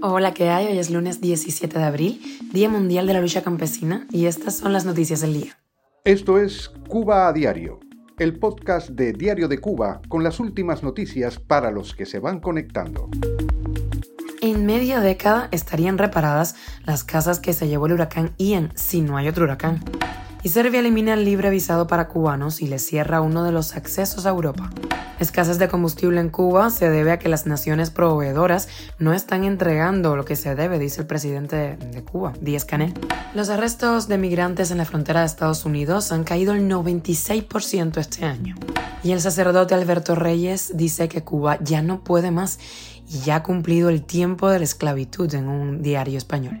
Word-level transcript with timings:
Hola, 0.00 0.34
¿qué 0.34 0.50
hay? 0.50 0.66
Hoy 0.66 0.78
es 0.78 0.88
lunes 0.90 1.20
17 1.20 1.78
de 1.78 1.84
abril, 1.84 2.20
Día 2.52 2.68
Mundial 2.68 3.06
de 3.06 3.12
la 3.12 3.20
Lucha 3.20 3.42
Campesina, 3.42 4.06
y 4.12 4.26
estas 4.26 4.56
son 4.56 4.72
las 4.72 4.84
noticias 4.84 5.20
del 5.20 5.34
día. 5.34 5.58
Esto 6.04 6.38
es 6.38 6.70
Cuba 6.88 7.26
a 7.26 7.32
Diario, 7.32 7.80
el 8.18 8.38
podcast 8.38 8.90
de 8.90 9.12
Diario 9.12 9.48
de 9.48 9.58
Cuba 9.58 10.00
con 10.08 10.22
las 10.22 10.38
últimas 10.38 10.82
noticias 10.82 11.40
para 11.40 11.72
los 11.72 11.94
que 11.94 12.06
se 12.06 12.20
van 12.20 12.38
conectando. 12.40 13.08
En 14.40 14.64
media 14.64 15.00
década 15.00 15.48
estarían 15.50 15.98
reparadas 15.98 16.54
las 16.84 17.02
casas 17.02 17.40
que 17.40 17.52
se 17.52 17.66
llevó 17.66 17.86
el 17.86 17.94
huracán 17.94 18.34
Ian 18.38 18.70
si 18.76 19.00
no 19.00 19.16
hay 19.16 19.26
otro 19.26 19.44
huracán. 19.44 19.82
Y 20.42 20.50
Serbia 20.50 20.80
elimina 20.80 21.14
el 21.14 21.24
libre 21.24 21.50
visado 21.50 21.88
para 21.88 22.08
cubanos 22.08 22.62
y 22.62 22.68
le 22.68 22.78
cierra 22.78 23.20
uno 23.20 23.42
de 23.42 23.50
los 23.50 23.74
accesos 23.74 24.24
a 24.24 24.30
Europa. 24.30 24.70
Escasez 25.18 25.58
de 25.58 25.68
combustible 25.68 26.20
en 26.20 26.28
Cuba 26.28 26.70
se 26.70 26.88
debe 26.90 27.10
a 27.10 27.18
que 27.18 27.28
las 27.28 27.44
naciones 27.44 27.90
proveedoras 27.90 28.68
no 29.00 29.12
están 29.12 29.42
entregando 29.42 30.14
lo 30.14 30.24
que 30.24 30.36
se 30.36 30.54
debe, 30.54 30.78
dice 30.78 31.00
el 31.00 31.08
presidente 31.08 31.76
de 31.76 32.04
Cuba, 32.04 32.34
Díaz 32.40 32.64
Canel. 32.64 32.94
Los 33.34 33.48
arrestos 33.48 34.06
de 34.06 34.16
migrantes 34.16 34.70
en 34.70 34.78
la 34.78 34.84
frontera 34.84 35.20
de 35.20 35.26
Estados 35.26 35.64
Unidos 35.64 36.12
han 36.12 36.22
caído 36.22 36.54
el 36.54 36.68
96% 36.68 37.98
este 37.98 38.24
año. 38.24 38.54
Y 39.02 39.10
el 39.10 39.20
sacerdote 39.20 39.74
Alberto 39.74 40.14
Reyes 40.14 40.72
dice 40.76 41.08
que 41.08 41.24
Cuba 41.24 41.58
ya 41.60 41.82
no 41.82 42.04
puede 42.04 42.30
más 42.30 42.60
y 43.08 43.18
ya 43.20 43.36
ha 43.36 43.42
cumplido 43.42 43.88
el 43.88 44.02
tiempo 44.02 44.48
de 44.48 44.58
la 44.58 44.64
esclavitud 44.64 45.34
en 45.34 45.48
un 45.48 45.82
diario 45.82 46.16
español. 46.16 46.60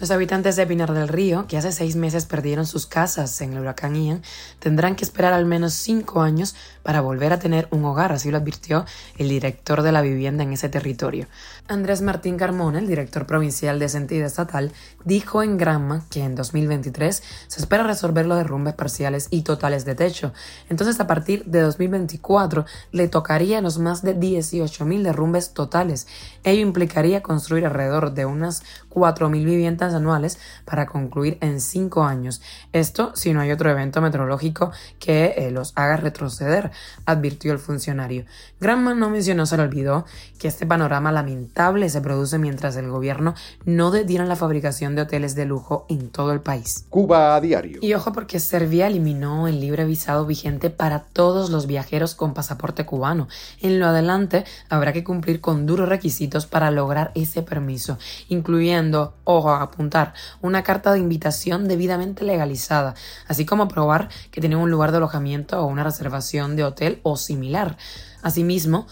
Los 0.00 0.10
habitantes 0.10 0.56
de 0.56 0.66
Pinar 0.66 0.92
del 0.92 1.06
Río, 1.06 1.46
que 1.46 1.56
hace 1.56 1.70
seis 1.70 1.94
meses 1.94 2.26
perdieron 2.26 2.66
sus 2.66 2.86
casas 2.86 3.40
en 3.40 3.52
el 3.52 3.60
huracán 3.60 3.94
Ian, 3.94 4.22
tendrán 4.58 4.96
que 4.96 5.04
esperar 5.04 5.32
al 5.32 5.46
menos 5.46 5.74
cinco 5.74 6.22
años 6.22 6.56
para 6.82 7.00
volver 7.00 7.32
a 7.32 7.38
tener 7.38 7.68
un 7.70 7.84
hogar, 7.84 8.10
así 8.10 8.30
lo 8.30 8.38
advirtió 8.38 8.84
el 9.16 9.28
director 9.28 9.82
de 9.82 9.92
la 9.92 10.02
vivienda 10.02 10.42
en 10.42 10.52
ese 10.52 10.68
territorio. 10.68 11.28
Andrés 11.68 12.02
Martín 12.02 12.36
Carmona, 12.36 12.80
el 12.80 12.88
director 12.88 13.26
provincial 13.26 13.78
de 13.78 13.88
Sentido 13.88 14.26
Estatal, 14.26 14.72
dijo 15.04 15.42
en 15.42 15.56
Granma 15.56 16.04
que 16.10 16.24
en 16.24 16.34
2023 16.34 17.22
se 17.46 17.60
espera 17.60 17.84
resolver 17.84 18.26
los 18.26 18.38
derrumbes 18.38 18.74
parciales 18.74 19.28
y 19.30 19.42
totales 19.42 19.84
de 19.84 19.94
techo. 19.94 20.32
Entonces, 20.68 20.98
a 20.98 21.06
partir 21.06 21.44
de 21.44 21.60
2024 21.60 22.66
le 22.90 23.06
tocaría 23.06 23.60
los 23.60 23.78
más 23.78 24.02
de 24.02 24.18
18.000 24.18 25.02
derrumbes 25.02 25.52
totales. 25.54 26.08
Ello 26.42 26.62
implicaría 26.62 27.22
construir 27.22 27.66
alrededor 27.66 28.12
de 28.12 28.26
unas 28.26 28.64
4.000 28.90 29.44
viviendas 29.44 29.91
anuales 29.92 30.38
para 30.64 30.86
concluir 30.86 31.38
en 31.40 31.60
cinco 31.60 32.04
años. 32.04 32.42
Esto 32.72 33.12
si 33.14 33.32
no 33.32 33.40
hay 33.40 33.52
otro 33.52 33.70
evento 33.70 34.00
meteorológico 34.00 34.72
que 34.98 35.34
eh, 35.36 35.50
los 35.50 35.72
haga 35.76 35.96
retroceder, 35.96 36.70
advirtió 37.06 37.52
el 37.52 37.58
funcionario. 37.58 38.24
Granman 38.60 38.98
no 38.98 39.10
mencionó, 39.10 39.46
se 39.46 39.56
le 39.56 39.64
olvidó, 39.64 40.04
que 40.38 40.48
este 40.48 40.66
panorama 40.66 41.12
lamentable 41.12 41.88
se 41.88 42.00
produce 42.00 42.38
mientras 42.38 42.76
el 42.76 42.88
gobierno 42.88 43.34
no 43.64 43.90
detiene 43.90 44.26
la 44.26 44.36
fabricación 44.36 44.94
de 44.94 45.02
hoteles 45.02 45.34
de 45.34 45.46
lujo 45.46 45.86
en 45.88 46.10
todo 46.10 46.32
el 46.32 46.40
país. 46.40 46.86
Cuba 46.88 47.34
a 47.34 47.40
diario. 47.40 47.78
Y 47.80 47.94
ojo 47.94 48.12
porque 48.12 48.40
Serbia 48.40 48.86
eliminó 48.86 49.48
el 49.48 49.60
libre 49.60 49.84
visado 49.84 50.26
vigente 50.26 50.70
para 50.70 51.00
todos 51.00 51.50
los 51.50 51.66
viajeros 51.66 52.14
con 52.14 52.34
pasaporte 52.34 52.86
cubano. 52.86 53.28
En 53.60 53.78
lo 53.78 53.86
adelante 53.86 54.44
habrá 54.68 54.92
que 54.92 55.04
cumplir 55.04 55.40
con 55.40 55.66
duros 55.66 55.88
requisitos 55.88 56.46
para 56.46 56.70
lograr 56.70 57.12
ese 57.14 57.42
permiso, 57.42 57.98
incluyendo, 58.28 59.14
ojo, 59.24 59.50
a 59.76 60.14
una 60.40 60.62
carta 60.62 60.92
de 60.92 60.98
invitación 60.98 61.68
debidamente 61.68 62.24
legalizada, 62.24 62.94
así 63.26 63.44
como 63.46 63.68
probar 63.68 64.08
que 64.30 64.40
tienen 64.40 64.58
un 64.58 64.70
lugar 64.70 64.90
de 64.90 64.98
alojamiento 64.98 65.60
o 65.60 65.66
una 65.66 65.84
reservación 65.84 66.56
de 66.56 66.64
hotel 66.64 67.00
o 67.02 67.16
similar. 67.16 67.76
Asimismo, 68.22 68.86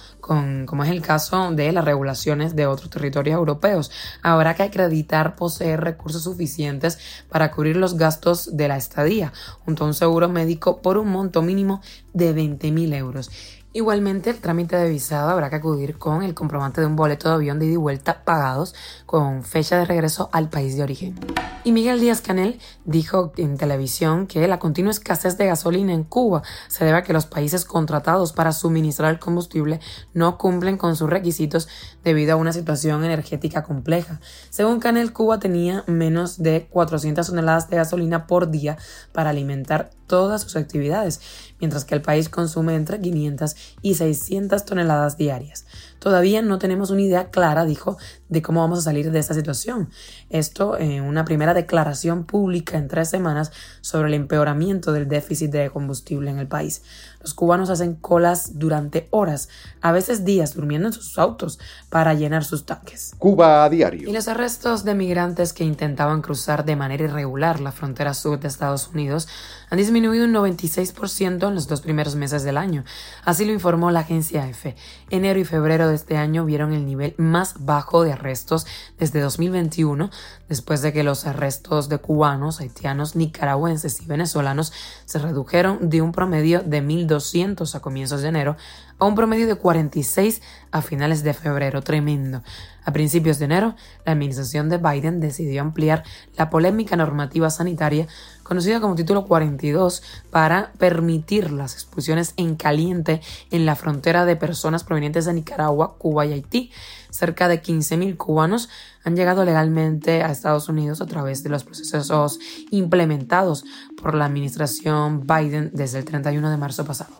como 0.66 0.84
es 0.84 0.90
el 0.90 1.02
caso 1.02 1.50
de 1.50 1.72
las 1.72 1.84
regulaciones 1.84 2.54
de 2.54 2.66
otros 2.66 2.88
territorios 2.88 3.34
europeos, 3.34 3.90
habrá 4.22 4.54
que 4.54 4.62
acreditar 4.62 5.34
poseer 5.34 5.80
recursos 5.80 6.22
suficientes 6.22 6.98
para 7.28 7.50
cubrir 7.50 7.76
los 7.76 7.96
gastos 7.96 8.56
de 8.56 8.68
la 8.68 8.76
estadía, 8.76 9.32
junto 9.64 9.82
a 9.82 9.88
un 9.88 9.94
seguro 9.94 10.28
médico 10.28 10.82
por 10.82 10.98
un 10.98 11.10
monto 11.10 11.42
mínimo 11.42 11.80
de 12.12 12.32
20.000 12.32 12.94
euros. 12.94 13.30
Igualmente, 13.72 14.30
el 14.30 14.40
trámite 14.40 14.74
de 14.74 14.90
visado 14.90 15.30
habrá 15.30 15.48
que 15.48 15.56
acudir 15.56 15.96
con 15.96 16.24
el 16.24 16.34
comprobante 16.34 16.80
de 16.80 16.88
un 16.88 16.96
boleto 16.96 17.28
de 17.28 17.36
avión 17.36 17.60
de 17.60 17.66
ida 17.66 17.74
y 17.74 17.76
vuelta 17.76 18.24
pagados 18.24 18.74
con 19.06 19.44
fecha 19.44 19.78
de 19.78 19.84
regreso 19.84 20.28
al 20.32 20.48
país 20.48 20.76
de 20.76 20.82
origen. 20.82 21.14
Y 21.62 21.70
Miguel 21.70 22.00
Díaz 22.00 22.20
Canel 22.20 22.58
dijo 22.84 23.32
en 23.36 23.56
televisión 23.56 24.26
que 24.26 24.48
la 24.48 24.58
continua 24.58 24.90
escasez 24.90 25.38
de 25.38 25.46
gasolina 25.46 25.92
en 25.92 26.02
Cuba 26.02 26.42
se 26.66 26.84
debe 26.84 26.98
a 26.98 27.02
que 27.04 27.12
los 27.12 27.26
países 27.26 27.64
contratados 27.64 28.32
para 28.32 28.52
suministrar 28.52 29.12
el 29.12 29.20
combustible 29.20 29.78
no 30.14 30.19
cumplen 30.38 30.76
con 30.76 30.96
sus 30.96 31.10
requisitos 31.10 31.68
debido 32.04 32.32
a 32.32 32.36
una 32.36 32.52
situación 32.52 33.04
energética 33.04 33.62
compleja. 33.62 34.20
Según 34.50 34.80
Canel, 34.80 35.12
Cuba 35.12 35.38
tenía 35.38 35.84
menos 35.86 36.42
de 36.42 36.68
400 36.70 37.26
toneladas 37.26 37.68
de 37.70 37.76
gasolina 37.76 38.26
por 38.26 38.50
día 38.50 38.76
para 39.12 39.30
alimentar 39.30 39.90
todas 40.10 40.42
sus 40.42 40.56
actividades, 40.56 41.20
mientras 41.60 41.84
que 41.84 41.94
el 41.94 42.02
país 42.02 42.28
consume 42.28 42.74
entre 42.74 43.00
500 43.00 43.54
y 43.80 43.94
600 43.94 44.64
toneladas 44.64 45.16
diarias. 45.16 45.66
Todavía 46.00 46.42
no 46.42 46.58
tenemos 46.58 46.90
una 46.90 47.02
idea 47.02 47.30
clara, 47.30 47.64
dijo, 47.64 47.96
de 48.28 48.42
cómo 48.42 48.60
vamos 48.60 48.80
a 48.80 48.82
salir 48.82 49.12
de 49.12 49.20
esta 49.20 49.34
situación. 49.34 49.90
Esto 50.28 50.76
en 50.78 51.04
una 51.04 51.24
primera 51.24 51.54
declaración 51.54 52.24
pública 52.24 52.76
en 52.76 52.88
tres 52.88 53.08
semanas 53.08 53.52
sobre 53.82 54.08
el 54.08 54.14
empeoramiento 54.14 54.92
del 54.92 55.06
déficit 55.06 55.52
de 55.52 55.70
combustible 55.70 56.30
en 56.30 56.38
el 56.38 56.48
país. 56.48 56.82
Los 57.20 57.34
cubanos 57.34 57.70
hacen 57.70 57.94
colas 57.94 58.58
durante 58.58 59.06
horas, 59.10 59.48
a 59.80 59.92
veces 59.92 60.24
días, 60.24 60.54
durmiendo 60.54 60.88
en 60.88 60.94
sus 60.94 61.18
autos 61.18 61.60
para 61.88 62.14
llenar 62.14 62.44
sus 62.44 62.64
tanques. 62.64 63.14
Cuba 63.18 63.62
a 63.62 63.68
diario. 63.68 64.08
Y 64.08 64.12
los 64.12 64.26
arrestos 64.26 64.84
de 64.84 64.94
migrantes 64.94 65.52
que 65.52 65.64
intentaban 65.64 66.22
cruzar 66.22 66.64
de 66.64 66.74
manera 66.76 67.04
irregular 67.04 67.60
la 67.60 67.72
frontera 67.72 68.14
sur 68.14 68.40
de 68.40 68.48
Estados 68.48 68.88
Unidos 68.88 69.28
han 69.70 69.78
disminuido 69.78 70.24
un 70.24 70.34
96% 70.34 71.48
en 71.48 71.54
los 71.54 71.68
dos 71.68 71.80
primeros 71.80 72.16
meses 72.16 72.42
del 72.42 72.56
año. 72.56 72.84
Así 73.24 73.44
lo 73.44 73.52
informó 73.52 73.90
la 73.90 74.00
agencia 74.00 74.48
EFE. 74.48 74.76
Enero 75.10 75.38
y 75.38 75.44
febrero 75.44 75.88
de 75.88 75.94
este 75.94 76.16
año 76.16 76.44
vieron 76.44 76.72
el 76.72 76.84
nivel 76.84 77.14
más 77.16 77.54
bajo 77.64 78.02
de 78.02 78.12
arrestos 78.12 78.66
desde 78.98 79.20
2021, 79.20 80.10
después 80.50 80.82
de 80.82 80.92
que 80.92 81.04
los 81.04 81.26
arrestos 81.26 81.88
de 81.88 81.98
cubanos, 81.98 82.60
haitianos, 82.60 83.14
nicaragüenses 83.14 84.02
y 84.02 84.06
venezolanos 84.06 84.72
se 85.06 85.20
redujeron 85.20 85.88
de 85.88 86.02
un 86.02 86.12
promedio 86.12 86.60
de 86.60 86.82
1.200 86.82 87.74
a 87.74 87.80
comienzos 87.80 88.20
de 88.20 88.28
enero 88.28 88.56
a 88.98 89.06
un 89.06 89.14
promedio 89.14 89.46
de 89.46 89.54
46 89.54 90.42
a 90.72 90.82
finales 90.82 91.22
de 91.22 91.34
febrero. 91.34 91.82
Tremendo. 91.82 92.42
A 92.84 92.92
principios 92.92 93.38
de 93.38 93.46
enero, 93.46 93.74
la 94.04 94.12
administración 94.12 94.68
de 94.68 94.78
Biden 94.78 95.20
decidió 95.20 95.62
ampliar 95.62 96.02
la 96.36 96.50
polémica 96.50 96.96
normativa 96.96 97.48
sanitaria 97.48 98.06
conocida 98.42 98.80
como 98.80 98.96
Título 98.96 99.26
42 99.26 100.02
para 100.30 100.72
permitir 100.78 101.52
las 101.52 101.74
expulsiones 101.74 102.34
en 102.36 102.56
caliente 102.56 103.20
en 103.50 103.64
la 103.64 103.76
frontera 103.76 104.24
de 104.24 104.36
personas 104.36 104.82
provenientes 104.82 105.24
de 105.24 105.34
Nicaragua, 105.34 105.96
Cuba 105.98 106.26
y 106.26 106.32
Haití. 106.32 106.72
Cerca 107.10 107.48
de 107.48 107.62
15.000 107.62 108.16
cubanos 108.16 108.68
han 109.04 109.16
llegado 109.16 109.44
legalmente 109.44 110.22
a 110.22 110.30
Estados 110.30 110.68
Unidos 110.68 111.00
a 111.00 111.06
través 111.06 111.42
de 111.42 111.50
los 111.50 111.64
procesos 111.64 112.38
implementados 112.70 113.64
por 114.00 114.14
la 114.14 114.26
administración 114.26 115.26
Biden 115.26 115.70
desde 115.72 115.98
el 115.98 116.04
31 116.04 116.50
de 116.50 116.56
marzo 116.56 116.84
pasado. 116.84 117.10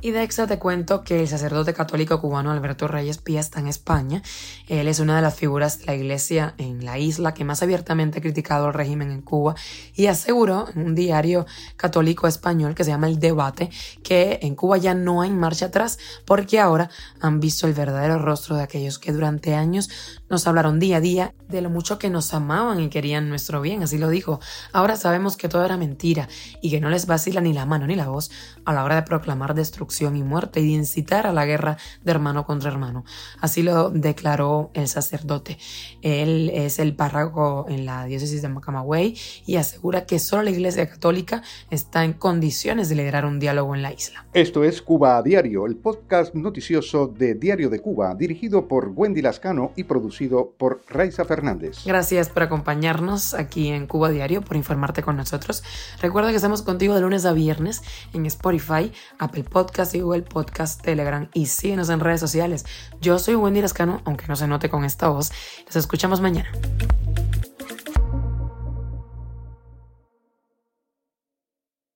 Y 0.00 0.10
de 0.10 0.22
Exa 0.22 0.46
te 0.46 0.58
cuento 0.58 1.02
que 1.02 1.20
el 1.20 1.28
sacerdote 1.28 1.74
católico 1.74 2.20
cubano 2.20 2.50
Alberto 2.50 2.88
Reyes 2.88 3.18
Pía 3.18 3.40
está 3.40 3.60
en 3.60 3.66
España. 3.66 4.22
Él 4.68 4.88
es 4.88 5.00
una 5.00 5.16
de 5.16 5.22
las 5.22 5.34
figuras 5.34 5.78
de 5.78 5.86
la 5.86 5.94
iglesia 5.94 6.54
en 6.58 6.84
la 6.84 6.98
isla 6.98 7.34
que 7.34 7.44
más 7.44 7.62
abiertamente 7.62 8.18
ha 8.18 8.22
criticado 8.22 8.68
el 8.68 8.74
régimen 8.74 9.10
en 9.10 9.22
Cuba 9.22 9.54
y 9.94 10.06
aseguró 10.06 10.66
en 10.74 10.82
un 10.82 10.94
diario 10.94 11.46
católico 11.76 12.26
español 12.26 12.74
que 12.74 12.84
se 12.84 12.90
llama 12.90 13.08
El 13.08 13.18
Debate 13.18 13.70
que 14.02 14.38
en 14.42 14.54
Cuba 14.54 14.78
ya 14.78 14.94
no 14.94 15.22
hay 15.22 15.30
marcha 15.30 15.66
atrás 15.66 15.98
porque 16.24 16.60
ahora 16.60 16.90
han 17.20 17.40
visto 17.40 17.66
el 17.66 17.74
verdadero 17.74 18.18
rostro 18.18 18.56
de 18.56 18.62
aquellos 18.62 18.98
que 18.98 19.12
durante 19.12 19.54
años 19.54 19.90
nos 20.28 20.46
hablaron 20.46 20.78
día 20.78 20.98
a 20.98 21.00
día 21.00 21.17
de 21.48 21.60
lo 21.60 21.70
mucho 21.70 21.98
que 21.98 22.10
nos 22.10 22.34
amaban 22.34 22.80
y 22.80 22.88
querían 22.88 23.28
nuestro 23.28 23.60
bien, 23.60 23.82
así 23.82 23.98
lo 23.98 24.08
dijo. 24.08 24.40
Ahora 24.72 24.96
sabemos 24.96 25.36
que 25.36 25.48
todo 25.48 25.64
era 25.64 25.76
mentira 25.76 26.28
y 26.60 26.70
que 26.70 26.80
no 26.80 26.90
les 26.90 27.06
vacila 27.06 27.40
ni 27.40 27.52
la 27.52 27.66
mano 27.66 27.86
ni 27.86 27.94
la 27.94 28.08
voz 28.08 28.30
a 28.64 28.72
la 28.72 28.84
hora 28.84 28.96
de 28.96 29.02
proclamar 29.02 29.54
destrucción 29.54 30.16
y 30.16 30.22
muerte 30.22 30.60
y 30.60 30.64
de 30.64 30.72
incitar 30.72 31.26
a 31.26 31.32
la 31.32 31.46
guerra 31.46 31.78
de 32.02 32.10
hermano 32.10 32.44
contra 32.44 32.70
hermano. 32.70 33.04
Así 33.40 33.62
lo 33.62 33.90
declaró 33.90 34.70
el 34.74 34.88
sacerdote. 34.88 35.58
Él 36.02 36.50
es 36.52 36.78
el 36.78 36.94
párroco 36.94 37.66
en 37.68 37.86
la 37.86 38.04
diócesis 38.04 38.42
de 38.42 38.48
Camagüey 38.60 39.16
y 39.46 39.56
asegura 39.56 40.06
que 40.06 40.18
solo 40.18 40.42
la 40.42 40.50
Iglesia 40.50 40.88
Católica 40.88 41.42
está 41.70 42.04
en 42.04 42.12
condiciones 42.12 42.88
de 42.88 42.96
liderar 42.96 43.24
un 43.24 43.38
diálogo 43.38 43.74
en 43.74 43.82
la 43.82 43.92
isla. 43.92 44.26
Esto 44.32 44.64
es 44.64 44.82
Cuba 44.82 45.16
a 45.16 45.22
Diario, 45.22 45.66
el 45.66 45.76
podcast 45.76 46.34
noticioso 46.34 47.06
de 47.06 47.34
Diario 47.34 47.70
de 47.70 47.80
Cuba, 47.80 48.14
dirigido 48.14 48.68
por 48.68 48.92
Wendy 48.94 49.22
Lascano 49.22 49.72
y 49.76 49.84
producido 49.84 50.54
por 50.58 50.82
Ray 50.88 51.07
Raiza 51.08 51.24
Fernández. 51.24 51.84
Gracias 51.84 52.28
por 52.28 52.42
acompañarnos 52.42 53.34
aquí 53.34 53.68
en 53.68 53.86
Cuba 53.86 54.10
Diario, 54.10 54.42
por 54.42 54.56
informarte 54.56 55.02
con 55.02 55.16
nosotros. 55.16 55.62
Recuerda 56.02 56.30
que 56.30 56.36
estamos 56.36 56.62
contigo 56.62 56.94
de 56.94 57.00
lunes 57.00 57.24
a 57.24 57.32
viernes 57.32 57.82
en 58.12 58.26
Spotify, 58.26 58.92
Apple 59.18 59.44
Podcast 59.44 59.94
y 59.94 60.00
Google 60.00 60.22
Podcast, 60.22 60.82
Telegram 60.82 61.28
y 61.32 61.46
síguenos 61.46 61.88
en 61.88 62.00
redes 62.00 62.20
sociales. 62.20 62.66
Yo 63.00 63.18
soy 63.18 63.36
Wendy 63.36 63.62
Lascano, 63.62 64.02
aunque 64.04 64.26
no 64.28 64.36
se 64.36 64.46
note 64.46 64.68
con 64.68 64.84
esta 64.84 65.08
voz. 65.08 65.32
Nos 65.66 65.76
escuchamos 65.76 66.20
mañana. 66.20 66.50